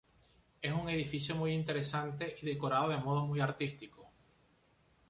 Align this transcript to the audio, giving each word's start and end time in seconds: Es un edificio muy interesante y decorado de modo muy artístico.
Es 0.63 0.71
un 0.73 0.89
edificio 0.89 1.35
muy 1.35 1.51
interesante 1.53 2.35
y 2.41 2.45
decorado 2.47 2.89
de 2.89 2.97
modo 2.97 3.27
muy 3.27 3.39
artístico. 3.39 4.01